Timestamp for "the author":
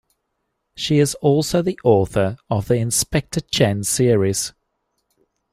1.61-2.37